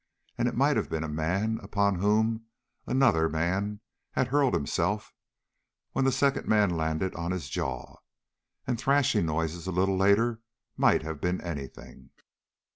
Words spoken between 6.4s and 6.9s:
man